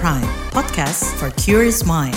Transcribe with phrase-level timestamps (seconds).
[0.00, 2.16] Prime, podcast for curious mind.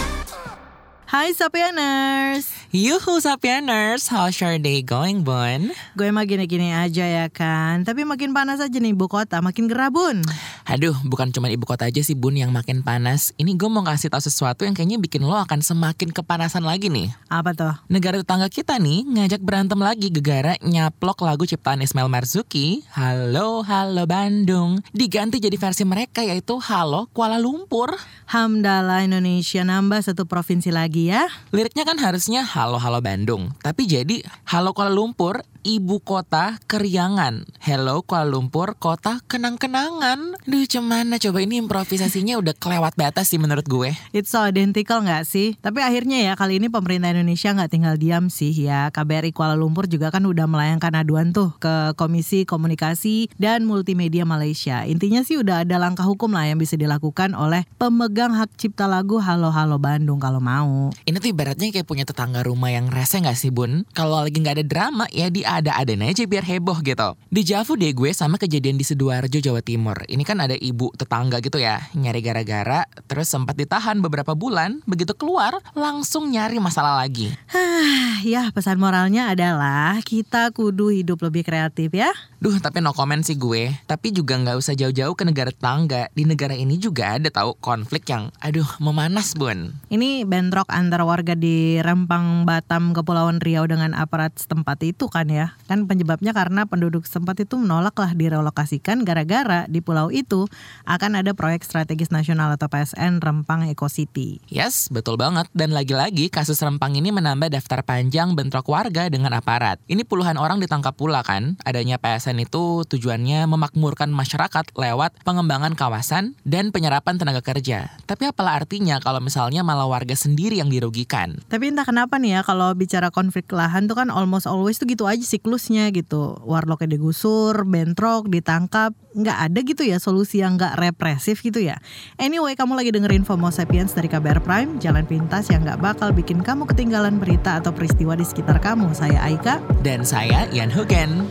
[1.11, 5.69] Hai Sapieners Yuhu Sapieners, how's your day going, Bun?
[5.93, 7.85] Gue mah gini-gini aja ya kan.
[7.85, 10.25] Tapi makin panas aja nih ibu kota, makin gerah bun.
[10.65, 13.29] Aduh, bukan cuma ibu kota aja sih Bun yang makin panas.
[13.37, 17.13] Ini gue mau kasih tahu sesuatu yang kayaknya bikin lo akan semakin kepanasan lagi nih.
[17.29, 17.77] Apa tuh?
[17.93, 22.81] Negara tetangga kita nih ngajak berantem lagi gegara nyaplok lagu ciptaan Ismail Marzuki.
[22.97, 24.81] Halo, Halo Bandung.
[24.89, 27.93] Diganti jadi versi mereka yaitu Halo Kuala Lumpur.
[28.33, 31.29] Hamdalah Indonesia nambah satu provinsi lagi ya.
[31.53, 37.47] Liriknya kan harusnya Halo Halo Bandung, tapi jadi Halo Kuala Lumpur, ibu kota keriangan.
[37.63, 40.35] Hello Kuala Lumpur, kota kenang-kenangan.
[40.43, 43.95] Duh, cemana coba ini improvisasinya udah kelewat batas sih menurut gue.
[44.11, 45.55] It's so identical nggak sih?
[45.63, 49.87] Tapi akhirnya ya kali ini pemerintah Indonesia nggak tinggal diam sih ya KBRI Kuala Lumpur
[49.87, 55.63] juga kan udah melayangkan aduan tuh ke Komisi Komunikasi dan Multimedia Malaysia Intinya sih udah
[55.63, 60.19] ada langkah hukum lah yang bisa dilakukan oleh pemegang hak cipta lagu Halo Halo Bandung
[60.19, 63.87] kalau mau Ini tuh ibaratnya kayak punya tetangga rumah yang rese gak sih bun?
[63.95, 67.13] Kalau lagi gak ada drama ya diada-adain aja biar heboh gitu.
[67.29, 70.01] Di Javu deh gue sama kejadian di Sidoarjo Jawa Timur.
[70.09, 74.81] Ini kan ada ibu tetangga gitu ya nyari gara-gara terus sempat ditahan beberapa bulan.
[74.89, 77.29] Begitu keluar langsung nyari masalah lagi.
[77.53, 82.09] Hah, ya pesan moralnya adalah kita kudu hidup lebih kreatif ya.
[82.41, 83.71] Duh tapi no comment sih gue.
[83.85, 86.09] Tapi juga nggak usah jauh-jauh ke negara tetangga.
[86.15, 89.75] Di negara ini juga ada tahu konflik yang aduh memanas bun.
[89.91, 95.42] Ini bentrok antar warga di Rempang, Batam, Kepulauan Riau dengan aparat setempat itu kan ya.
[95.67, 100.47] Kan penyebabnya karena penduduk setempat itu menolak lah direlokasikan gara-gara di pulau itu
[100.87, 104.39] akan ada proyek strategis nasional atau PSN Rempang Eco City.
[104.47, 105.49] Yes, betul banget.
[105.51, 109.81] Dan lagi-lagi kasus Rempang ini menambah daftar panjang bentrok warga dengan aparat.
[109.89, 111.59] Ini puluhan orang ditangkap pula kan.
[111.67, 117.89] Adanya PSN itu tujuannya memakmurkan masyarakat lewat pengembangan kawasan dan penyerapan tenaga kerja.
[118.05, 121.41] Tapi apalah artinya kalau misalnya malah warga sendiri yang dirugikan?
[121.49, 125.09] Tapi entah kenapa nih ya kalau bicara konflik lahan tuh kan almost always tuh gitu
[125.09, 126.37] aja siklusnya gitu.
[126.45, 131.81] Warlocknya digusur, bentrok, ditangkap, nggak ada gitu ya solusi yang nggak represif gitu ya.
[132.21, 136.45] Anyway, kamu lagi dengerin FOMO Sapiens dari KBR Prime, jalan pintas yang nggak bakal bikin
[136.45, 138.93] kamu ketinggalan berita atau peristiwa di sekitar kamu.
[138.93, 139.57] Saya Aika.
[139.81, 141.25] Dan saya Ian Hugen.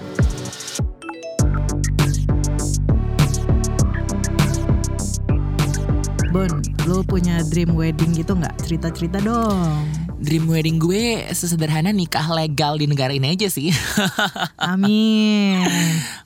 [6.33, 6.49] Bon,
[6.89, 8.57] lu punya dream wedding gitu nggak?
[8.67, 10.02] Cerita-cerita dong.
[10.23, 13.75] Dream wedding gue sesederhana nikah legal di negara ini aja sih.
[14.71, 15.67] Amin.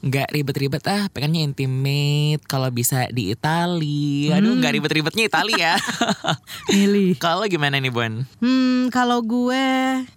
[0.04, 2.44] Nggak ribet-ribet ah, pengennya intimate.
[2.44, 4.28] Kalau bisa di Itali.
[4.28, 5.80] Aduh, nggak ribet-ribetnya Itali ya.
[6.76, 7.16] Milih.
[7.16, 8.28] Kalau gimana nih, Bon?
[8.44, 9.64] Hmm, kalau gue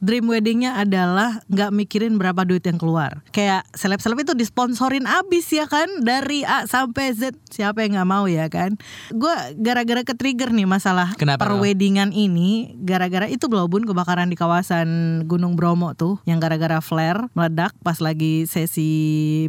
[0.03, 3.23] dream weddingnya adalah nggak mikirin berapa duit yang keluar.
[3.31, 7.31] Kayak seleb-seleb itu disponsorin abis ya kan dari A sampai Z.
[7.47, 8.75] Siapa yang nggak mau ya kan?
[9.15, 11.47] Gue gara-gara ke trigger nih masalah Kenapa
[12.11, 12.75] ini.
[12.83, 18.01] Gara-gara itu belum bun kebakaran di kawasan Gunung Bromo tuh, yang gara-gara flare meledak pas
[18.01, 18.89] lagi sesi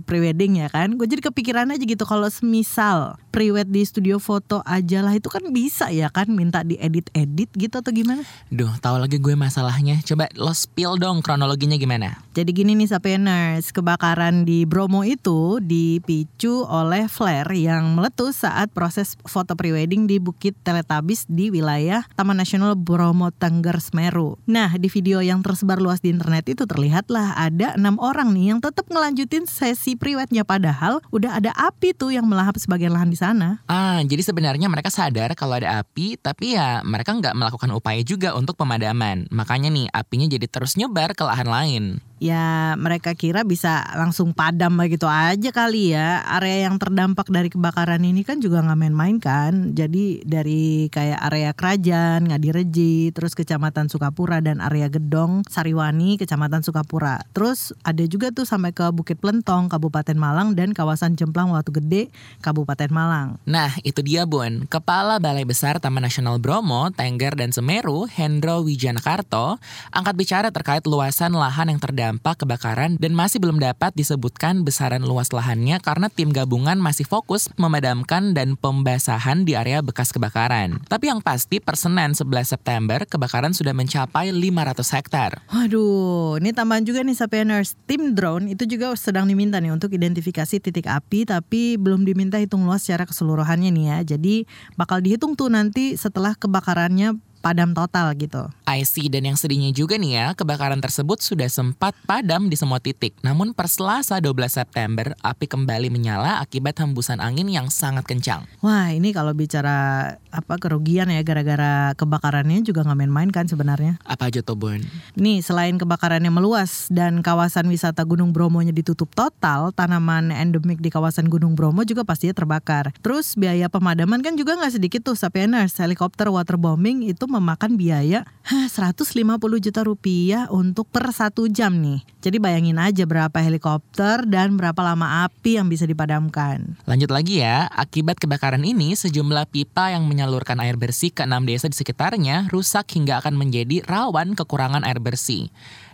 [0.04, 1.00] prewedding ya kan?
[1.00, 5.40] Gue jadi kepikiran aja gitu kalau semisal prewed di studio foto aja lah itu kan
[5.48, 8.20] bisa ya kan minta diedit-edit gitu atau gimana?
[8.52, 10.02] Duh, tahu lagi gue masalahnya.
[10.04, 12.20] Coba lo spill dong kronologinya gimana?
[12.36, 19.14] Jadi gini nih Sapieners, kebakaran di Bromo itu dipicu oleh flare yang meletus saat proses
[19.24, 24.09] foto prewedding di Bukit Teletabis di wilayah Taman Nasional Bromo Tengger Semeru.
[24.44, 28.60] Nah, di video yang tersebar luas di internet itu terlihatlah ada enam orang nih yang
[28.60, 33.62] tetap ngelanjutin sesi prewednya padahal udah ada api tuh yang melahap sebagian lahan di sana.
[33.70, 38.34] Ah, jadi sebenarnya mereka sadar kalau ada api, tapi ya mereka nggak melakukan upaya juga
[38.34, 39.30] untuk pemadaman.
[39.30, 41.84] Makanya nih, apinya jadi terus nyebar ke lahan lain.
[42.20, 46.20] Ya mereka kira bisa langsung padam begitu aja kali ya.
[46.36, 49.72] Area yang terdampak dari kebakaran ini kan juga nggak main-main kan.
[49.72, 57.24] Jadi dari kayak area Kerajaan, Ngadireji, terus Kecamatan Sukapura dan area Gedong, Sariwani, Kecamatan Sukapura.
[57.32, 62.12] Terus ada juga tuh sampai ke Bukit Plentong, Kabupaten Malang dan kawasan Jemplang Watu Gede,
[62.44, 63.40] Kabupaten Malang.
[63.48, 64.68] Nah, itu dia Bun.
[64.68, 69.56] Kepala Balai Besar Taman Nasional Bromo, Tengger, dan Semeru, Hendro Wijanakarto,
[69.88, 75.30] angkat bicara terkait luasan lahan yang terdampak kebakaran dan masih belum dapat disebutkan besaran luas
[75.30, 80.82] lahannya karena tim gabungan masih fokus memadamkan dan pembasahan di area bekas kebakaran.
[80.88, 85.30] Tapi yang pasti per Senin 11 September, kebakaran sudah mencapai 500 hektar.
[85.52, 87.76] Waduh, ini tambahan juga nih Sapieners.
[87.84, 92.64] Tim drone itu juga sedang diminta nih untuk identifikasi titik api tapi belum diminta hitung
[92.64, 93.98] luas secara keseluruhannya nih ya.
[94.16, 94.48] Jadi
[94.80, 98.46] bakal dihitung tuh nanti setelah kebakarannya padam total gitu.
[98.68, 102.78] I see dan yang sedihnya juga nih ya, kebakaran tersebut sudah sempat padam di semua
[102.78, 103.16] titik.
[103.24, 108.46] Namun per Selasa 12 September, api kembali menyala akibat hembusan angin yang sangat kencang.
[108.62, 113.98] Wah ini kalau bicara apa kerugian ya gara-gara kebakarannya juga nggak main-main kan sebenarnya.
[114.06, 114.84] Apa aja tuh Bun?
[115.18, 121.26] Nih selain kebakarannya meluas dan kawasan wisata Gunung Bromonya ditutup total, tanaman endemik di kawasan
[121.26, 122.92] Gunung Bromo juga pastinya terbakar.
[123.00, 125.78] Terus biaya pemadaman kan juga nggak sedikit tuh Sapieners.
[125.80, 129.14] Helikopter waterbombing itu memakan biaya hah, 150
[129.62, 132.02] juta rupiah untuk per satu jam nih.
[132.20, 136.76] Jadi bayangin aja berapa helikopter dan berapa lama api yang bisa dipadamkan.
[136.84, 141.70] Lanjut lagi ya, akibat kebakaran ini sejumlah pipa yang menyalurkan air bersih ke enam desa
[141.70, 145.48] di sekitarnya rusak hingga akan menjadi rawan kekurangan air bersih.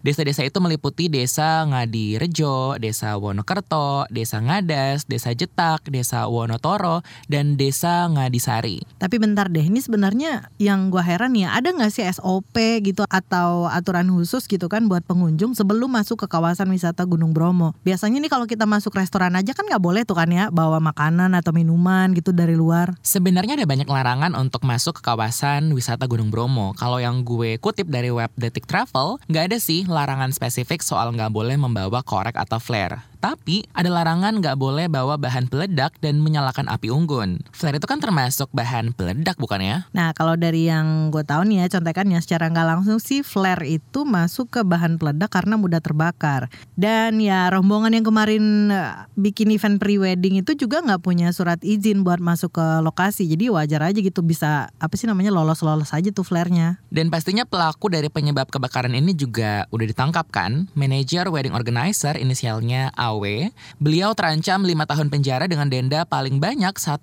[0.06, 8.06] Desa-desa itu meliputi Desa Ngadirejo, Desa Wonokerto, Desa Ngadas, Desa Jetak, Desa Wonotoro, dan Desa
[8.06, 8.86] Ngadisari.
[9.02, 12.54] Tapi bentar deh, ini sebenarnya yang gua heran ya, ada nggak sih SOP
[12.86, 17.74] gitu atau aturan khusus gitu kan buat pengunjung sebelum masuk ke kawasan wisata Gunung Bromo?
[17.82, 21.34] Biasanya nih kalau kita masuk restoran aja kan nggak boleh tuh kan ya bawa makanan
[21.34, 22.94] atau minuman gitu dari luar.
[23.02, 26.78] Sebenarnya ada banyak larangan untuk masuk ke kawasan wisata Gunung Bromo.
[26.78, 31.32] Kalau yang gue kutip dari web Detik Travel, nggak ada sih larangan spesifik soal nggak
[31.32, 33.15] boleh membawa korek atau flare.
[33.18, 37.40] Tapi ada larangan nggak boleh bawa bahan peledak dan menyalakan api unggun.
[37.50, 39.76] Flare itu kan termasuk bahan peledak bukan ya?
[39.96, 44.04] Nah kalau dari yang gue tahu nih ya contekannya secara nggak langsung sih flare itu
[44.04, 46.48] masuk ke bahan peledak karena mudah terbakar.
[46.76, 52.04] Dan ya rombongan yang kemarin eh, bikin event pre-wedding itu juga nggak punya surat izin
[52.04, 53.26] buat masuk ke lokasi.
[53.26, 56.78] Jadi wajar aja gitu bisa apa sih namanya lolos-lolos aja tuh flare-nya.
[56.92, 60.68] Dan pastinya pelaku dari penyebab kebakaran ini juga udah ditangkap kan?
[60.76, 63.54] Manajer wedding organizer inisialnya AW.
[63.78, 67.02] Beliau terancam 5 tahun penjara dengan denda paling banyak 1,5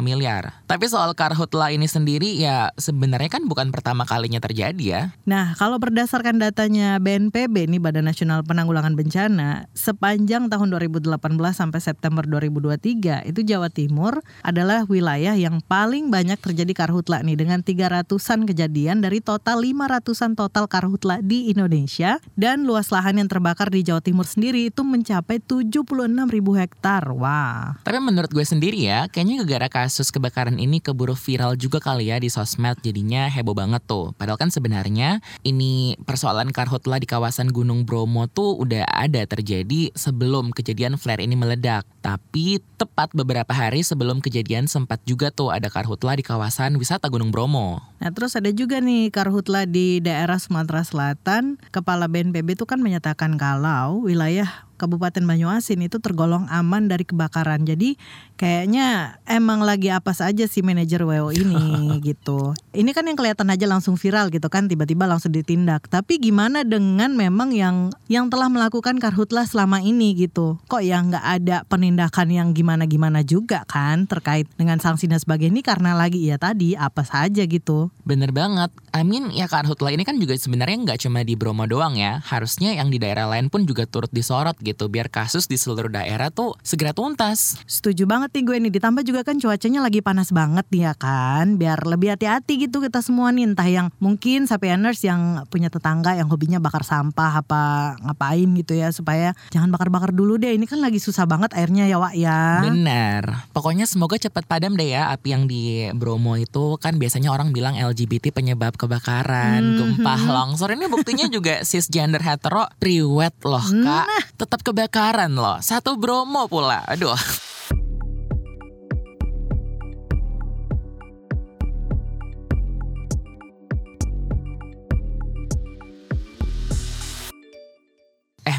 [0.00, 0.64] miliar.
[0.64, 5.02] Tapi soal karhutla ini sendiri ya sebenarnya kan bukan pertama kalinya terjadi ya.
[5.28, 11.14] Nah, kalau berdasarkan datanya BNPB nih Badan Nasional Penanggulangan Bencana, sepanjang tahun 2018
[11.52, 17.60] sampai September 2023 itu Jawa Timur adalah wilayah yang paling banyak terjadi karhutla nih dengan
[17.60, 23.84] 300-an kejadian dari total 500-an total karhutla di Indonesia dan luas lahan yang terbakar di
[23.84, 25.88] Jawa Timur sendiri itu mencapai 76
[26.30, 27.08] ribu hektar.
[27.16, 27.80] Wah.
[27.82, 32.18] Tapi menurut gue sendiri ya, kayaknya gara-gara kasus kebakaran ini keburu viral juga kali ya
[32.18, 34.10] di sosmed jadinya heboh banget tuh.
[34.18, 40.50] Padahal kan sebenarnya ini persoalan karhutla di kawasan Gunung Bromo tuh udah ada terjadi sebelum
[40.50, 41.86] kejadian flare ini meledak.
[42.02, 47.30] Tapi tepat beberapa hari sebelum kejadian sempat juga tuh ada karhutla di kawasan wisata Gunung
[47.30, 47.78] Bromo.
[48.02, 51.62] Nah terus ada juga nih karhutla di daerah Sumatera Selatan.
[51.70, 57.62] Kepala BNPB itu kan menyatakan kalau wilayah Kabupaten Banyuasin itu tergolong aman dari kebakaran.
[57.62, 57.94] Jadi
[58.34, 62.54] kayaknya emang lagi apa saja si manajer WO ini gitu.
[62.74, 65.86] Ini kan yang kelihatan aja langsung viral gitu kan tiba-tiba langsung ditindak.
[65.86, 70.58] Tapi gimana dengan memang yang yang telah melakukan karhutla selama ini gitu.
[70.66, 75.62] Kok ya nggak ada penindakan yang gimana-gimana juga kan terkait dengan sanksi dan sebagainya ini
[75.62, 77.94] karena lagi ya tadi apa saja gitu.
[78.02, 78.74] Bener banget.
[78.90, 82.18] I mean ya karhutla ini kan juga sebenarnya nggak cuma di Bromo doang ya.
[82.26, 86.34] Harusnya yang di daerah lain pun juga turut disorot gitu biar kasus di seluruh daerah
[86.34, 87.54] tuh segera tuntas.
[87.70, 91.54] Setuju banget nih gue nih ditambah juga kan cuacanya lagi panas banget nih ya kan
[91.54, 96.26] biar lebih hati-hati gitu kita semua nih entah yang mungkin sapieners yang punya tetangga yang
[96.26, 97.62] hobinya bakar sampah apa
[98.00, 101.96] ngapain gitu ya supaya jangan bakar-bakar dulu deh ini kan lagi susah banget airnya ya
[101.96, 102.62] Wak ya.
[102.62, 103.24] Bener.
[103.50, 107.74] Pokoknya semoga cepat padam deh ya api yang di Bromo itu kan biasanya orang bilang
[107.74, 109.76] LGBT penyebab kebakaran, Mhm.
[110.00, 110.72] gempa, longsor.
[110.72, 114.06] Ini buktinya juga cisgender hetero priwet loh kak.
[114.06, 114.22] Nah.
[114.34, 115.58] Tetap kebakaran loh.
[115.58, 116.84] Satu Bromo pula.
[116.86, 117.16] Aduh.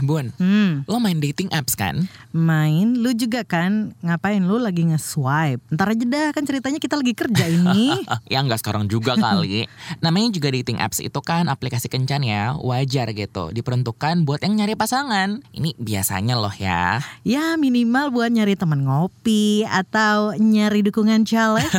[0.06, 2.06] Bun, Hmm, lo main dating apps kan?
[2.30, 5.64] main lu juga kan ngapain lu lagi nge-swipe.
[5.72, 7.96] Ntar aja dah kan ceritanya kita lagi kerja ini.
[8.32, 9.66] ya nggak sekarang juga kali.
[10.04, 13.50] Namanya juga dating apps itu kan aplikasi kencan ya, wajar gitu.
[13.50, 15.42] Diperuntukkan buat yang nyari pasangan.
[15.52, 17.00] Ini biasanya loh ya.
[17.24, 21.66] ya minimal buat nyari teman ngopi atau nyari dukungan caleg.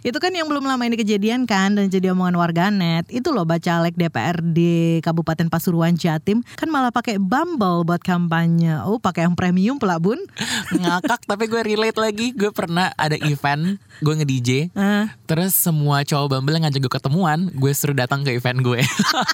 [0.00, 3.04] Itu kan yang belum lama ini kejadian kan dan jadi omongan warganet.
[3.12, 4.58] Itu loh bacalek DPRD
[5.04, 8.80] Kabupaten Pasuruan Jatim kan malah pakai Bumble buat kampanye.
[8.84, 10.18] Oh, pakai yang premium pula, Bun.
[10.80, 12.32] Ngakak tapi gue relate lagi.
[12.32, 14.50] Gue pernah ada event, gue nge-DJ.
[14.72, 18.80] Eh, Terus semua cowok Bumble yang ngajak gue ketemuan, gue suruh datang ke event gue.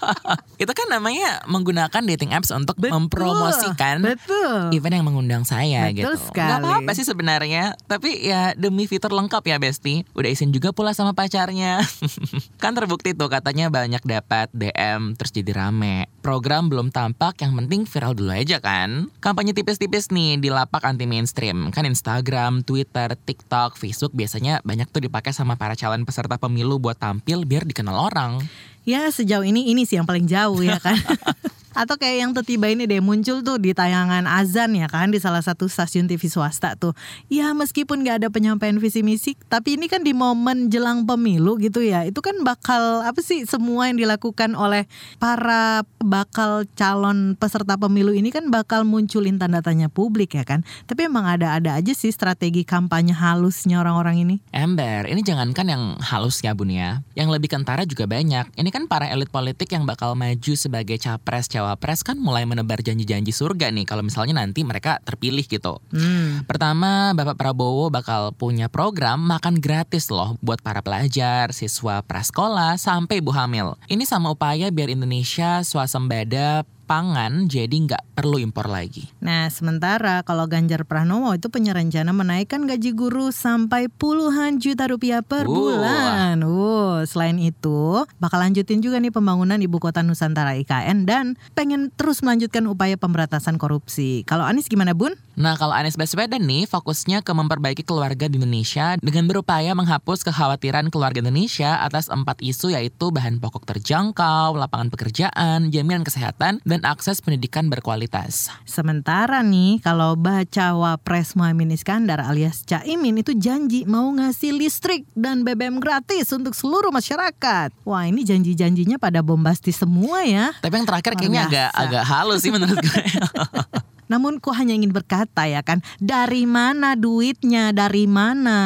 [0.62, 2.96] itu kan namanya menggunakan dating apps untuk Betul.
[2.96, 4.72] mempromosikan Betul.
[4.74, 6.32] event yang mengundang saya Betul gitu.
[6.32, 6.50] sekali.
[6.50, 10.04] Gak apa-apa sih sebenarnya, tapi ya demi fitur lengkap ya Besti.
[10.16, 11.84] Udah izin juga pula sama pacarnya.
[12.62, 16.08] kan terbukti tuh katanya banyak dapat DM terus jadi rame.
[16.24, 19.12] Program belum tampak, yang penting viral dulu aja kan.
[19.20, 21.68] Kampanye tipis-tipis nih di lapak anti mainstream.
[21.68, 26.96] Kan Instagram, Twitter, TikTok, Facebook biasanya banyak tuh dipakai sama para calon peserta pemilu buat
[26.96, 28.40] tampil biar dikenal orang.
[28.88, 30.96] Ya sejauh ini ini sih yang paling jauh ya kan.
[31.76, 35.44] Atau kayak yang tiba ini deh muncul tuh di tayangan azan ya kan di salah
[35.44, 36.96] satu stasiun TV swasta tuh.
[37.28, 41.84] Ya meskipun gak ada penyampaian visi misi, tapi ini kan di momen jelang pemilu gitu
[41.84, 42.08] ya.
[42.08, 44.88] Itu kan bakal apa sih semua yang dilakukan oleh
[45.20, 50.64] para bakal calon peserta pemilu ini kan bakal munculin tanda tanya publik ya kan.
[50.88, 54.36] Tapi emang ada-ada aja sih strategi kampanye halusnya orang-orang ini.
[54.48, 57.04] Ember, ini jangankan yang halusnya bun ya.
[57.12, 58.48] Yang lebih kentara juga banyak.
[58.56, 62.78] Ini kan para elit politik yang bakal maju sebagai capres cawapres cawapres kan mulai menebar
[62.78, 65.82] janji-janji surga nih kalau misalnya nanti mereka terpilih gitu.
[65.90, 66.46] Hmm.
[66.46, 73.18] Pertama, Bapak Prabowo bakal punya program makan gratis loh buat para pelajar, siswa prasekolah, sampai
[73.18, 73.74] ibu hamil.
[73.90, 79.10] Ini sama upaya biar Indonesia swasembada pangan jadi nggak perlu impor lagi.
[79.20, 85.20] Nah, sementara kalau Ganjar Pranowo itu punya rencana menaikkan gaji guru sampai puluhan juta rupiah
[85.20, 85.52] per Wah.
[85.52, 86.40] bulan.
[86.40, 92.24] Uh, selain itu, bakal lanjutin juga nih pembangunan ibu kota Nusantara IKN dan pengen terus
[92.24, 94.24] melanjutkan upaya pemberantasan korupsi.
[94.24, 95.12] Kalau Anies gimana, Bun?
[95.36, 100.88] Nah, kalau Anies Baswedan nih fokusnya ke memperbaiki keluarga di Indonesia dengan berupaya menghapus kekhawatiran
[100.88, 107.24] keluarga Indonesia atas empat isu yaitu bahan pokok terjangkau, lapangan pekerjaan, jaminan kesehatan, dan akses
[107.24, 108.52] pendidikan berkualitas.
[108.68, 115.46] Sementara nih, kalau baca wapres Muhammad Iskandar alias Caimin itu janji mau ngasih listrik dan
[115.46, 117.72] BBM gratis untuk seluruh masyarakat.
[117.88, 120.52] Wah, ini janji-janjinya pada bombastis semua ya.
[120.60, 123.04] Tapi yang terakhir kayaknya agak agak halus sih menurut gue.
[124.06, 128.58] Namun ku hanya ingin berkata ya kan, dari mana duitnya, dari mana?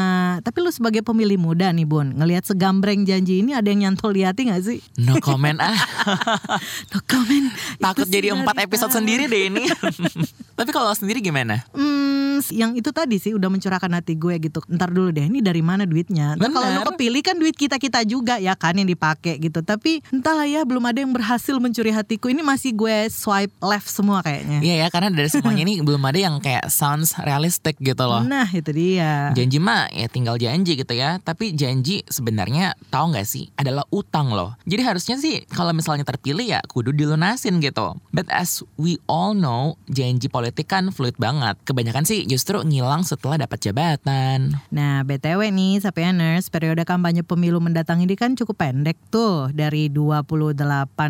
[0.45, 4.23] Tapi lu sebagai pemilih muda nih Bun, ngelihat segambreng janji ini ada yang nyantol di
[4.23, 4.79] hati gak sih?
[5.01, 5.75] No comment ah.
[6.93, 7.49] No comment.
[7.81, 8.99] Takut Itu jadi empat episode tadi.
[9.01, 9.65] sendiri deh ini.
[10.61, 11.65] Tapi kalau sendiri gimana?
[11.73, 14.61] Hmm, yang itu tadi sih udah mencurahkan hati gue gitu.
[14.69, 16.37] Ntar dulu deh, ini dari mana duitnya?
[16.37, 19.65] Kalau lu kepilih kan duit kita kita juga ya kan yang dipakai gitu.
[19.65, 22.29] Tapi entahlah ya, belum ada yang berhasil mencuri hatiku.
[22.29, 24.61] Ini masih gue swipe left semua kayaknya.
[24.61, 28.27] Iya ya, karena dari semuanya ini belum ada yang kayak sounds realistic gitu loh.
[28.27, 29.31] Nah itu dia.
[29.33, 31.23] Janji mah ya tinggal janji gitu ya.
[31.23, 34.59] Tapi janji sebenarnya tahu nggak sih adalah utang loh.
[34.67, 37.95] Jadi harusnya sih kalau misalnya terpilih ya kudu dilunasin gitu.
[38.11, 41.57] But as we all know, janji politik kan fluid banget.
[41.63, 44.59] Kebanyakan sih justru ngilang setelah dapat jabatan.
[44.73, 49.53] Nah, BTW nih, Sapieners, periode kampanye pemilu mendatang ini kan cukup pendek tuh.
[49.53, 50.65] Dari 28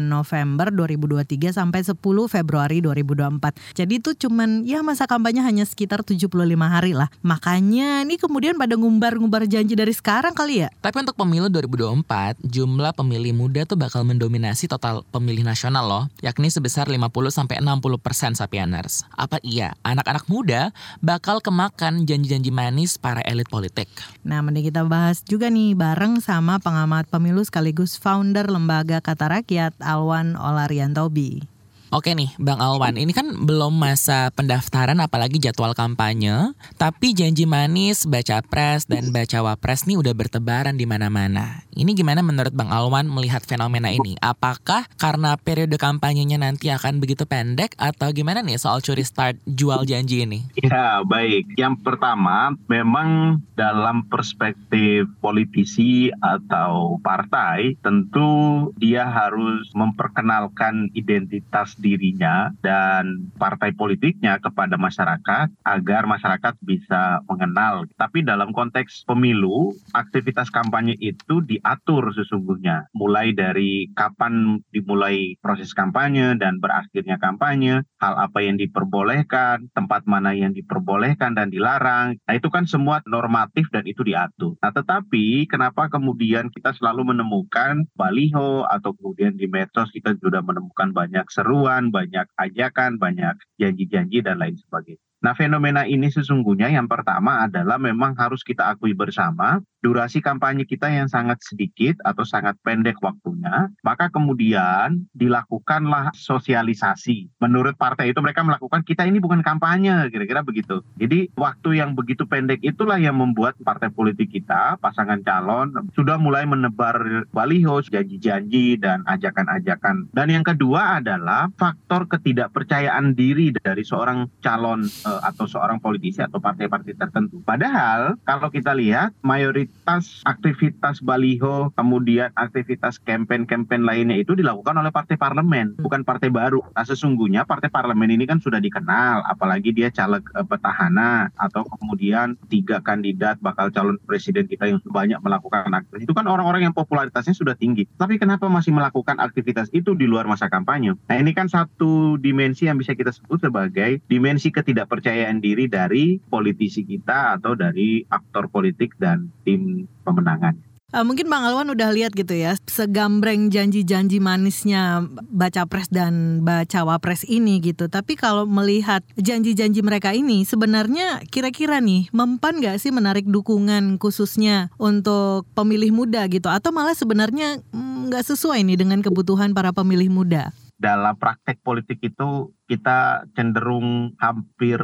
[0.05, 1.97] November 2023 sampai 10
[2.27, 3.79] Februari 2024.
[3.79, 6.31] Jadi itu cuman ya masa kampanye hanya sekitar 75
[6.67, 7.11] hari lah.
[7.21, 10.69] Makanya nih kemudian pada ngumbar-ngumbar janji dari sekarang kali ya.
[10.81, 16.49] Tapi untuk pemilu 2024, jumlah pemilih muda tuh bakal mendominasi total pemilih nasional loh, yakni
[16.49, 19.05] sebesar 50 sampai 60 persen Sapieners.
[19.19, 20.71] Apa iya anak-anak muda
[21.03, 23.91] bakal kemakan janji-janji manis para elit politik?
[24.23, 29.75] Nah, mending kita bahas juga nih bareng sama pengamat pemilu sekaligus founder lembaga Kata Rakyat
[29.83, 31.50] Alwan Olariantobi.
[31.91, 38.07] Oke nih, Bang Alwan, ini kan belum masa pendaftaran apalagi jadwal kampanye, tapi janji manis
[38.07, 41.67] baca pres dan baca wapres nih udah bertebaran di mana-mana.
[41.75, 44.15] Ini gimana menurut Bang Alwan melihat fenomena ini?
[44.23, 49.83] Apakah karena periode kampanyenya nanti akan begitu pendek atau gimana nih soal curi start jual
[49.83, 50.47] janji ini?
[50.63, 51.59] Ya, baik.
[51.59, 63.33] Yang pertama, memang dalam perspektif politisi atau partai, tentu dia harus memperkenalkan identitas dirinya dan
[63.41, 67.89] partai politiknya kepada masyarakat agar masyarakat bisa mengenal.
[67.97, 72.93] Tapi dalam konteks pemilu, aktivitas kampanye itu diatur sesungguhnya.
[72.93, 80.37] Mulai dari kapan dimulai proses kampanye dan berakhirnya kampanye, hal apa yang diperbolehkan, tempat mana
[80.37, 82.21] yang diperbolehkan dan dilarang.
[82.29, 84.61] Nah, itu kan semua normatif dan itu diatur.
[84.61, 90.93] Nah, tetapi kenapa kemudian kita selalu menemukan baliho atau kemudian di medsos kita sudah menemukan
[90.93, 95.10] banyak seruan, banyak ajakan, banyak janji-janji dan lain sebagainya.
[95.21, 100.93] Nah, fenomena ini sesungguhnya yang pertama adalah memang harus kita akui bersama durasi kampanye kita
[100.93, 107.33] yang sangat sedikit atau sangat pendek waktunya, maka kemudian dilakukanlah sosialisasi.
[107.41, 110.85] Menurut partai itu mereka melakukan kita ini bukan kampanye, kira-kira begitu.
[111.01, 116.45] Jadi waktu yang begitu pendek itulah yang membuat partai politik kita, pasangan calon sudah mulai
[116.45, 120.13] menebar baliho, janji-janji dan ajakan-ajakan.
[120.13, 126.39] Dan yang kedua adalah faktor ketidakpercayaan diri dari seorang calon uh, atau seorang politisi atau
[126.39, 127.43] partai-partai tertentu.
[127.43, 135.19] Padahal kalau kita lihat mayoritas aktivitas baliho kemudian aktivitas campaign-campaign lainnya itu dilakukan oleh partai
[135.19, 136.63] parlemen, bukan partai baru.
[136.77, 142.37] Nah sesungguhnya partai parlemen ini kan sudah dikenal, apalagi dia caleg uh, petahana atau kemudian
[142.53, 147.33] tiga kandidat bakal calon presiden kita yang banyak melakukan aktivitas itu kan orang-orang yang popularitasnya
[147.33, 147.89] sudah tinggi.
[147.97, 150.93] Tapi kenapa masih melakukan aktivitas itu di luar masa kampanye?
[151.09, 155.00] Nah ini kan satu dimensi yang bisa kita sebut sebagai dimensi ketidakpercayaan
[155.41, 160.71] diri dari politisi kita atau dari aktor politik dan tim pemenangan.
[160.91, 166.83] Uh, mungkin Bang Alwan udah lihat gitu ya segambreng janji-janji manisnya baca pres dan baca
[166.83, 167.87] wapres ini gitu.
[167.87, 174.75] Tapi kalau melihat janji-janji mereka ini sebenarnya kira-kira nih mempan gak sih menarik dukungan khususnya
[174.83, 176.51] untuk pemilih muda gitu?
[176.51, 180.51] Atau malah sebenarnya mm, nggak mm, sesuai nih dengan kebutuhan para pemilih muda?
[180.81, 184.81] Dalam praktek politik itu kita cenderung hampir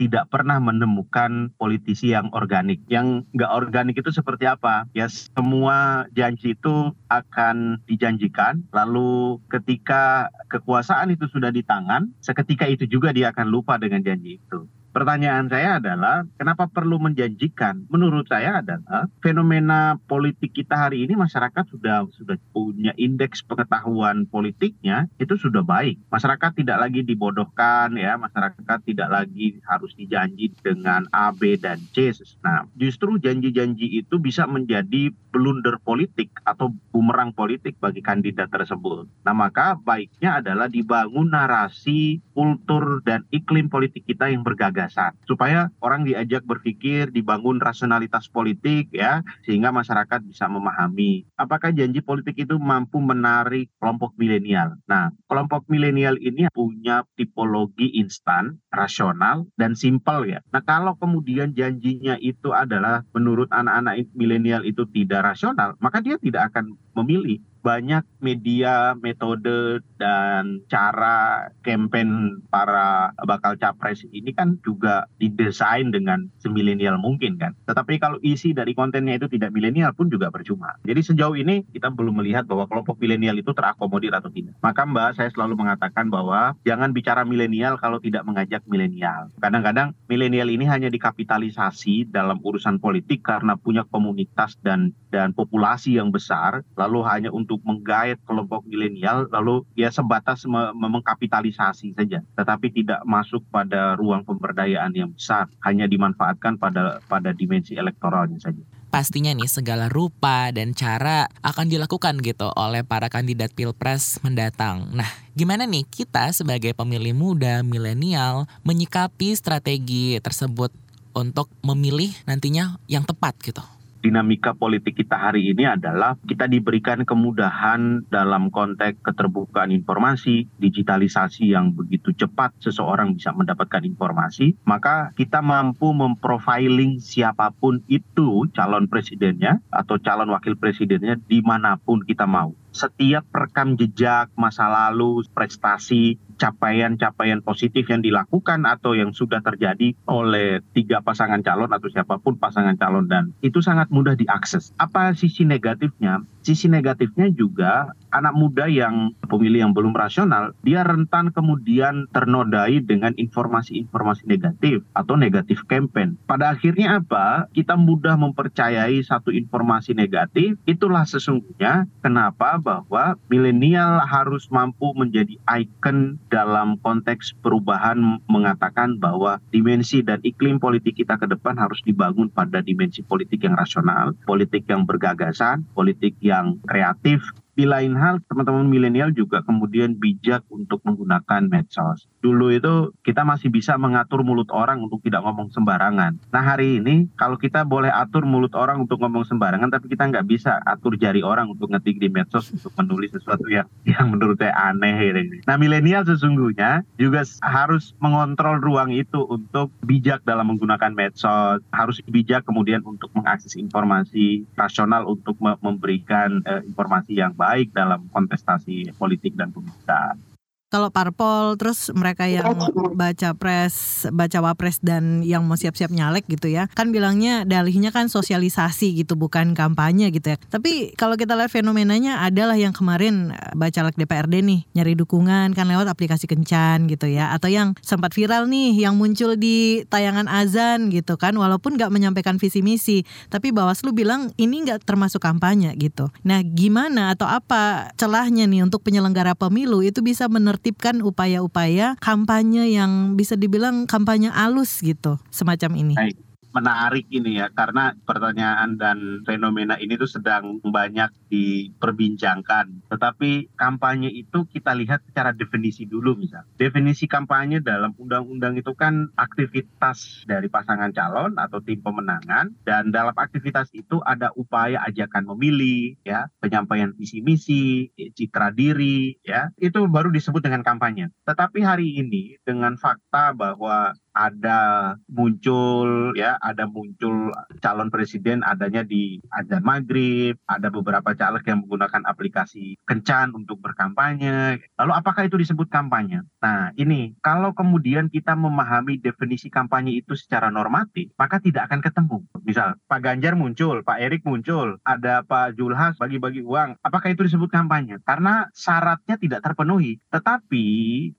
[0.00, 2.80] tidak pernah menemukan politisi yang organik.
[2.88, 4.88] Yang nggak organik itu seperti apa?
[4.96, 12.88] Ya semua janji itu akan dijanjikan, lalu ketika kekuasaan itu sudah di tangan, seketika itu
[12.88, 14.64] juga dia akan lupa dengan janji itu.
[14.88, 17.84] Pertanyaan saya adalah kenapa perlu menjanjikan?
[17.92, 25.12] Menurut saya adalah fenomena politik kita hari ini masyarakat sudah sudah punya indeks pengetahuan politiknya
[25.20, 26.00] itu sudah baik.
[26.08, 32.08] Masyarakat tidak lagi dibodohkan ya, masyarakat tidak lagi harus dijanji dengan A, B dan C.
[32.40, 39.04] Nah, justru janji-janji itu bisa menjadi blunder politik atau bumerang politik bagi kandidat tersebut.
[39.28, 45.74] Nah, maka baiknya adalah dibangun narasi, kultur dan iklim politik kita yang bergagas dasar supaya
[45.82, 52.54] orang diajak berpikir dibangun rasionalitas politik ya sehingga masyarakat bisa memahami apakah janji politik itu
[52.62, 54.76] mampu menarik kelompok milenial.
[54.84, 60.44] Nah, kelompok milenial ini punya tipologi instan, rasional dan simpel ya.
[60.52, 66.52] Nah, kalau kemudian janjinya itu adalah menurut anak-anak milenial itu tidak rasional, maka dia tidak
[66.52, 75.90] akan memilih banyak media, metode, dan cara campaign para bakal capres ini kan juga didesain
[75.90, 77.54] dengan semilenial mungkin kan.
[77.66, 80.76] Tetapi kalau isi dari kontennya itu tidak milenial pun juga percuma.
[80.84, 84.54] Jadi sejauh ini kita belum melihat bahwa kelompok milenial itu terakomodir atau tidak.
[84.60, 89.32] Maka Mbak, saya selalu mengatakan bahwa jangan bicara milenial kalau tidak mengajak milenial.
[89.40, 96.12] Kadang-kadang milenial ini hanya dikapitalisasi dalam urusan politik karena punya komunitas dan dan populasi yang
[96.12, 100.44] besar, lalu hanya untuk untuk menggait kelompok milenial lalu ya sebatas
[100.76, 107.72] mengkapitalisasi saja tetapi tidak masuk pada ruang pemberdayaan yang besar hanya dimanfaatkan pada pada dimensi
[107.72, 114.16] elektoralnya saja pastinya nih segala rupa dan cara akan dilakukan gitu oleh para kandidat pilpres
[114.24, 114.88] mendatang.
[114.96, 120.72] Nah, gimana nih kita sebagai pemilih muda milenial menyikapi strategi tersebut
[121.12, 123.60] untuk memilih nantinya yang tepat gitu?
[124.00, 131.74] Dinamika politik kita hari ini adalah kita diberikan kemudahan dalam konteks keterbukaan informasi, digitalisasi yang
[131.74, 139.60] begitu cepat seseorang bisa mendapatkan informasi, maka kita mampu memprofiling siapa pun itu calon presidennya
[139.70, 146.14] atau calon wakil presidennya di mana pun kita mau setiap rekam jejak masa lalu, prestasi,
[146.38, 152.38] capaian-capaian positif yang dilakukan atau yang sudah terjadi oleh tiga pasangan calon atau siapa pun
[152.38, 154.70] pasangan calon dan itu sangat mudah diakses.
[154.78, 156.22] Apa sisi negatifnya?
[156.46, 163.12] Sisi negatifnya juga anak muda yang pemilih yang belum rasional, dia rentan kemudian ternodai dengan
[163.16, 166.16] informasi-informasi negatif atau negatif campaign.
[166.24, 167.46] Pada akhirnya apa?
[167.52, 170.56] Kita mudah mempercayai satu informasi negatif.
[170.64, 180.00] Itulah sesungguhnya kenapa bahwa milenial harus mampu menjadi ikon dalam konteks perubahan mengatakan bahwa dimensi
[180.00, 184.84] dan iklim politik kita ke depan harus dibangun pada dimensi politik yang rasional, politik yang
[184.88, 187.22] bergagasan, politik yang kreatif
[187.58, 192.06] di lain hal teman-teman milenial juga kemudian bijak untuk menggunakan medsos.
[192.22, 196.22] Dulu itu kita masih bisa mengatur mulut orang untuk tidak ngomong sembarangan.
[196.30, 200.30] Nah hari ini kalau kita boleh atur mulut orang untuk ngomong sembarangan tapi kita nggak
[200.30, 204.54] bisa atur jari orang untuk ngetik di medsos untuk menulis sesuatu yang yang menurut saya
[204.54, 205.10] aneh.
[205.42, 211.58] Nah milenial sesungguhnya juga harus mengontrol ruang itu untuk bijak dalam menggunakan medsos.
[211.74, 218.04] Harus bijak kemudian untuk mengakses informasi rasional untuk memberikan uh, informasi yang baik baik dalam
[218.12, 220.27] kontestasi politik dan pemerintahan.
[220.68, 222.44] Kalau parpol terus mereka yang
[222.92, 226.68] baca pres, baca wapres dan yang mau siap-siap nyalek gitu ya.
[226.76, 230.38] Kan bilangnya dalihnya kan sosialisasi gitu bukan kampanye gitu ya.
[230.52, 235.56] Tapi kalau kita lihat fenomenanya adalah yang kemarin eh, baca lek DPRD nih nyari dukungan
[235.56, 240.28] kan lewat aplikasi kencan gitu ya atau yang sempat viral nih yang muncul di tayangan
[240.28, 245.72] azan gitu kan walaupun nggak menyampaikan visi misi tapi Bawaslu bilang ini nggak termasuk kampanye
[245.80, 246.12] gitu.
[246.28, 252.74] Nah, gimana atau apa celahnya nih untuk penyelenggara pemilu itu bisa mener menertibkan upaya-upaya kampanye
[252.74, 255.94] yang bisa dibilang kampanye alus gitu semacam ini.
[255.94, 262.88] Baik menarik ini ya karena pertanyaan dan fenomena ini tuh sedang banyak diperbincangkan.
[262.88, 266.44] Tetapi kampanye itu kita lihat secara definisi dulu misal.
[266.56, 273.14] Definisi kampanye dalam undang-undang itu kan aktivitas dari pasangan calon atau tim pemenangan dan dalam
[273.14, 279.52] aktivitas itu ada upaya ajakan memilih ya, penyampaian visi misi, citra diri ya.
[279.60, 281.12] Itu baru disebut dengan kampanye.
[281.28, 284.58] Tetapi hari ini dengan fakta bahwa ada
[285.06, 287.30] muncul ya ada muncul
[287.62, 294.58] calon presiden adanya di azan maghrib ada beberapa caleg yang menggunakan aplikasi kencan untuk berkampanye.
[294.74, 296.26] Lalu apakah itu disebut kampanye?
[296.42, 302.18] Nah ini kalau kemudian kita memahami definisi kampanye itu secara normatif maka tidak akan ketemu.
[302.42, 307.54] Misal Pak Ganjar muncul Pak Erik muncul ada Pak Julhas bagi-bagi uang apakah itu disebut
[307.54, 308.02] kampanye?
[308.02, 310.02] Karena syaratnya tidak terpenuhi.
[310.10, 310.66] Tetapi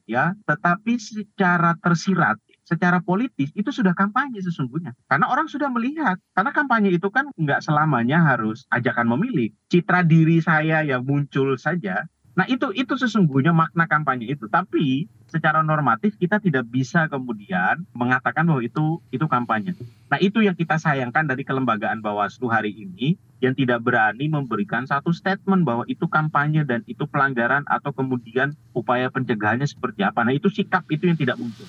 [0.03, 2.35] ya tetapi secara tersirat
[2.69, 4.93] secara politis itu sudah kampanye sesungguhnya.
[5.09, 9.49] Karena orang sudah melihat, karena kampanye itu kan nggak selamanya harus ajakan memilih.
[9.73, 12.05] Citra diri saya yang muncul saja.
[12.37, 14.47] Nah itu itu sesungguhnya makna kampanye itu.
[14.47, 19.75] Tapi secara normatif kita tidak bisa kemudian mengatakan bahwa itu itu kampanye.
[20.07, 25.11] Nah itu yang kita sayangkan dari kelembagaan Bawaslu hari ini yang tidak berani memberikan satu
[25.11, 30.23] statement bahwa itu kampanye dan itu pelanggaran atau kemudian upaya pencegahannya seperti apa.
[30.23, 31.67] Nah itu sikap itu yang tidak muncul.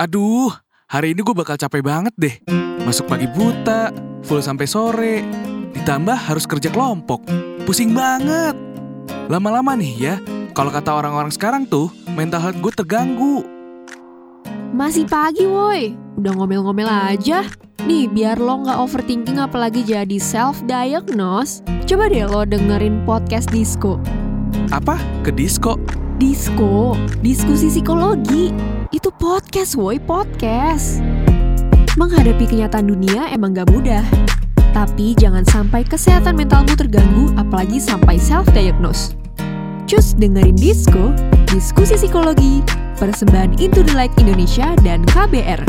[0.00, 0.48] Aduh,
[0.88, 2.32] hari ini gue bakal capek banget deh.
[2.88, 3.92] Masuk pagi buta,
[4.24, 5.20] full sampai sore,
[5.76, 7.20] ditambah harus kerja kelompok.
[7.68, 8.56] Pusing banget.
[9.28, 10.14] Lama-lama nih ya,
[10.56, 13.44] kalau kata orang-orang sekarang tuh, mental health gue terganggu.
[14.72, 17.44] Masih pagi woi, udah ngomel-ngomel aja.
[17.84, 24.00] Nih, biar lo nggak overthinking apalagi jadi self-diagnose, coba deh lo dengerin podcast Disco.
[24.72, 24.96] Apa?
[25.20, 25.76] Ke disco?
[26.16, 28.79] Disco, diskusi psikologi.
[28.90, 30.98] Itu podcast woi, podcast.
[31.94, 34.02] Menghadapi kenyataan dunia emang gak mudah.
[34.74, 39.14] Tapi jangan sampai kesehatan mentalmu terganggu apalagi sampai self-diagnose.
[39.86, 41.14] Cus dengerin Disco,
[41.46, 42.66] diskusi psikologi,
[42.98, 45.62] persembahan Into the Light Indonesia dan KBR.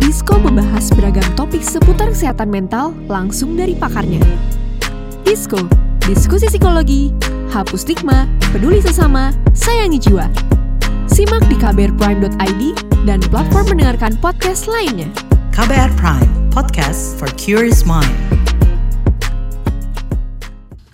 [0.00, 4.24] Disco membahas beragam topik seputar kesehatan mental langsung dari pakarnya.
[5.20, 5.60] Disco,
[6.08, 7.12] diskusi psikologi,
[7.52, 8.24] hapus stigma,
[8.56, 10.32] peduli sesama, sayangi jiwa.
[11.14, 12.62] Simak di kbrprime.id
[13.06, 15.06] dan platform mendengarkan podcast lainnya.
[15.54, 18.10] KBR Prime, podcast for curious mind.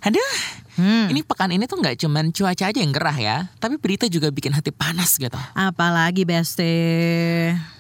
[0.05, 0.33] Aduh,
[0.77, 1.13] Hmm.
[1.13, 4.53] ini pekan ini tuh nggak cuman cuaca aja yang gerah ya, tapi berita juga bikin
[4.53, 5.37] hati panas gitu.
[5.53, 6.73] Apalagi Beste.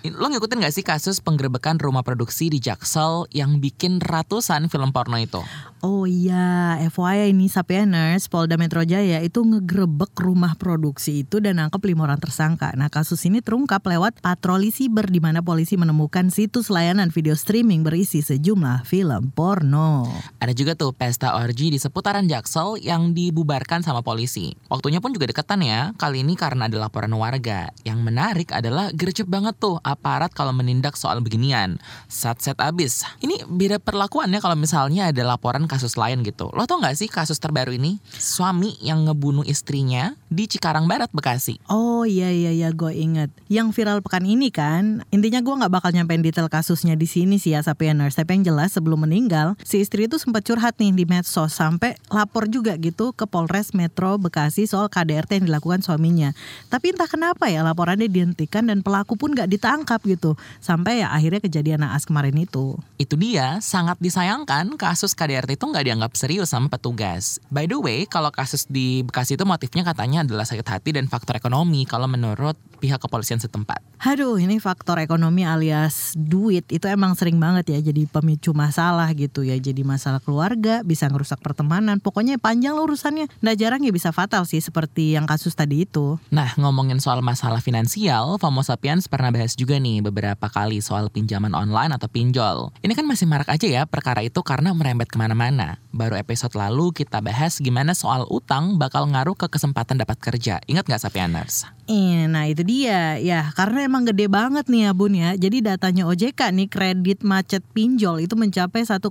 [0.04, 5.16] Lo ngikutin gak sih kasus penggerebekan rumah produksi di Jaksel yang bikin ratusan film porno
[5.16, 5.40] itu?
[5.80, 11.80] Oh iya, FYI ini Sapieners, Polda Metro Jaya itu ngegrebek rumah produksi itu dan nangkep
[11.88, 12.68] lima orang tersangka.
[12.76, 17.80] Nah kasus ini terungkap lewat patroli siber di mana polisi menemukan situs layanan video streaming
[17.80, 20.04] berisi sejumlah film porno.
[20.36, 24.52] Ada juga tuh pesta orgi di seputaran Jaksel yang dibubarkan sama polisi.
[24.68, 27.72] Waktunya pun juga deketan ya, kali ini karena ada laporan warga.
[27.88, 31.80] Yang menarik adalah gercep banget tuh aparat kalau menindak soal beginian.
[32.04, 33.08] Sat-set abis.
[33.24, 36.50] Ini beda perlakuannya kalau misalnya ada laporan kasus lain gitu.
[36.50, 38.02] Lo tau gak sih kasus terbaru ini?
[38.10, 41.62] Suami yang ngebunuh istrinya di Cikarang Barat, Bekasi.
[41.70, 45.94] Oh iya iya iya gue inget Yang viral pekan ini kan Intinya gue gak bakal
[45.94, 50.08] nyampein detail kasusnya di sini sih ya Sapieners Tapi yang jelas sebelum meninggal Si istri
[50.08, 54.88] itu sempat curhat nih di medsos Sampai lapor juga gitu ke Polres Metro Bekasi Soal
[54.88, 56.32] KDRT yang dilakukan suaminya
[56.72, 61.44] Tapi entah kenapa ya laporannya dihentikan Dan pelaku pun gak ditangkap gitu Sampai ya akhirnya
[61.44, 66.72] kejadian naas kemarin itu Itu dia, sangat disayangkan kasus KDRT itu nggak dianggap serius sama
[66.72, 67.36] petugas.
[67.52, 71.36] By the way, kalau kasus di Bekasi itu motifnya katanya adalah sakit hati dan faktor
[71.36, 71.84] ekonomi.
[71.84, 73.84] Kalau menurut pihak kepolisian setempat.
[74.00, 79.44] Aduh, ini faktor ekonomi alias duit itu emang sering banget ya jadi pemicu masalah gitu
[79.44, 79.60] ya.
[79.60, 82.00] Jadi masalah keluarga, bisa ngerusak pertemanan.
[82.00, 83.28] Pokoknya panjang lah urusannya.
[83.44, 86.16] Nggak jarang ya bisa fatal sih seperti yang kasus tadi itu.
[86.32, 91.52] Nah, ngomongin soal masalah finansial, FOMO Sapiens pernah bahas juga nih beberapa kali soal pinjaman
[91.52, 92.72] online atau pinjol.
[92.80, 95.76] Ini kan masih marak aja ya perkara itu karena merembet ke mana-mana.
[95.92, 100.62] Baru episode lalu kita bahas gimana soal utang bakal ngaruh ke kesempatan dapat kerja.
[100.64, 101.68] Ingat nggak Sapieners?
[101.90, 105.34] Iya, nah itu dia ya karena emang gede banget nih ya Bun ya.
[105.34, 109.10] Jadi datanya OJK nih kredit macet pinjol itu mencapai 1,7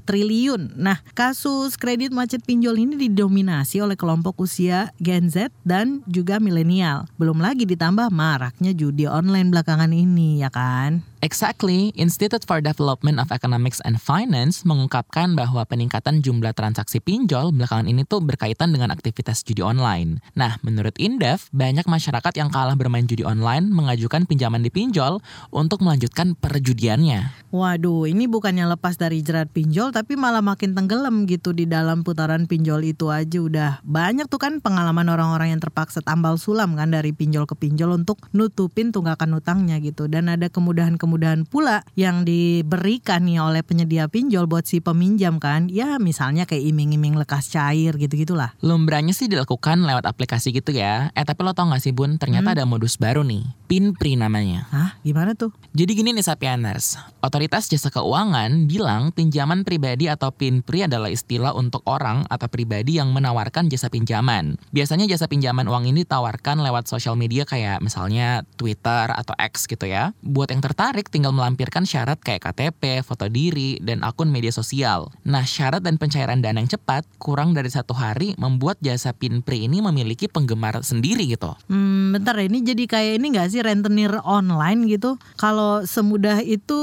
[0.00, 0.80] triliun.
[0.80, 7.04] Nah kasus kredit macet pinjol ini didominasi oleh kelompok usia Gen Z dan juga milenial.
[7.20, 11.04] Belum lagi ditambah maraknya judi online belakangan ini ya kan.
[11.26, 17.90] Exactly, Institute for Development of Economics and Finance mengungkapkan bahwa peningkatan jumlah transaksi pinjol belakangan
[17.90, 20.22] ini tuh berkaitan dengan aktivitas judi online.
[20.38, 25.18] Nah, menurut Indef, banyak masyarakat yang kalah bermain judi online mengajukan pinjaman di pinjol
[25.50, 27.50] untuk melanjutkan perjudiannya.
[27.50, 32.46] Waduh, ini bukannya lepas dari jerat pinjol tapi malah makin tenggelam gitu di dalam putaran
[32.46, 37.10] pinjol itu aja udah banyak tuh kan pengalaman orang-orang yang terpaksa tambal sulam kan dari
[37.10, 43.42] pinjol ke pinjol untuk nutupin tunggakan utangnya gitu dan ada kemudahan-kemudahan pula yang diberikan nih
[43.42, 48.54] oleh penyedia pinjol buat si peminjam kan ya misalnya kayak iming-iming lekas cair gitu-gitulah.
[48.62, 51.10] Lumrahnya sih dilakukan lewat aplikasi gitu ya.
[51.16, 53.40] Eh tapi lo tau gak sih Bun, ternyata ada modus baru nih.
[53.66, 54.68] Pinpri namanya.
[54.68, 55.50] Hah, gimana tuh?
[55.72, 61.82] Jadi gini nih Sapieners, otoritas jasa keuangan bilang pinjaman pribadi atau pinpri adalah istilah untuk
[61.88, 64.60] orang atau pribadi yang menawarkan jasa pinjaman.
[64.70, 69.88] Biasanya jasa pinjaman uang ini ditawarkan lewat sosial media kayak misalnya Twitter atau X gitu
[69.88, 70.14] ya.
[70.20, 75.10] Buat yang tertarik tinggal melampirkan syarat kayak KTP, foto diri, dan akun media sosial.
[75.24, 79.82] Nah syarat dan pencairan dana yang cepat kurang dari satu hari membuat jasa pinpri ini
[79.82, 81.56] memiliki penggemar sendiri gitu.
[81.66, 85.14] Hmm, bentar ini jadi kayak ini gak sih rentenir online gitu?
[85.38, 86.78] Kalau semudah itu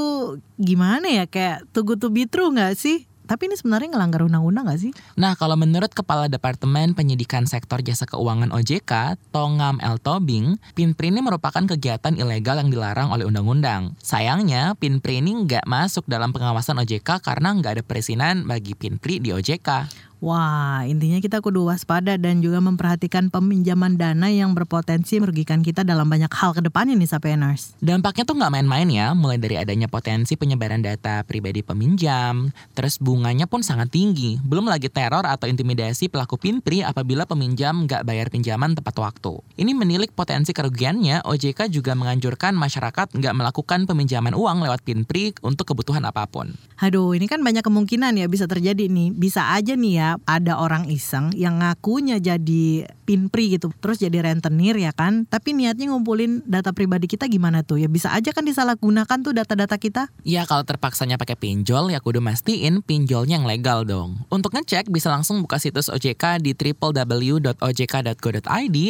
[0.56, 3.04] gimana ya kayak good to be true gak sih?
[3.24, 4.92] Tapi ini sebenarnya ngelanggar undang-undang gak sih?
[5.16, 9.96] Nah, kalau menurut Kepala Departemen Penyidikan Sektor Jasa Keuangan OJK, Tongam L.
[9.96, 13.96] Tobing, Pinpri ini merupakan kegiatan ilegal yang dilarang oleh undang-undang.
[14.04, 19.32] Sayangnya, Pinpri ini nggak masuk dalam pengawasan OJK karena nggak ada perizinan bagi Pinpri di
[19.32, 19.88] OJK.
[20.24, 26.08] Wah, intinya kita kudu waspada dan juga memperhatikan peminjaman dana yang berpotensi merugikan kita dalam
[26.08, 27.76] banyak hal ke depannya nih Sapieners.
[27.84, 33.44] Dampaknya tuh nggak main-main ya, mulai dari adanya potensi penyebaran data pribadi peminjam, terus bunganya
[33.44, 34.40] pun sangat tinggi.
[34.40, 39.44] Belum lagi teror atau intimidasi pelaku pinpri apabila peminjam nggak bayar pinjaman tepat waktu.
[39.60, 45.68] Ini menilik potensi kerugiannya, OJK juga menganjurkan masyarakat nggak melakukan peminjaman uang lewat pinpri untuk
[45.68, 46.56] kebutuhan apa pun.
[46.80, 49.12] Aduh, ini kan banyak kemungkinan ya bisa terjadi nih.
[49.12, 54.74] Bisa aja nih ya ada orang iseng yang ngakunya jadi pinpri gitu, terus jadi rentenir
[54.80, 55.28] ya kan.
[55.28, 57.76] Tapi niatnya ngumpulin data pribadi kita gimana tuh?
[57.76, 60.08] Ya bisa aja kan disalahgunakan tuh data-data kita.
[60.24, 64.24] Ya kalau terpaksanya pakai pinjol ya kudu mastiin pinjolnya yang legal dong.
[64.32, 67.58] Untuk ngecek bisa langsung buka situs OJK di www.ojk.go.id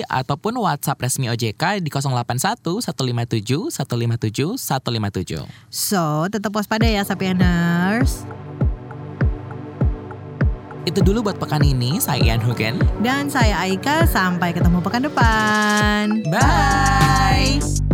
[0.07, 5.47] ataupun WhatsApp resmi OJK di 081 157 157 157.
[5.73, 8.27] So, tetap waspada ya Sapieners.
[10.85, 11.97] Itu dulu buat pekan ini.
[12.01, 12.77] Saya Ian Hugen.
[13.01, 14.05] Dan saya Aika.
[14.05, 16.05] Sampai ketemu pekan depan.
[16.29, 17.59] Bye.
[17.61, 17.94] Bye.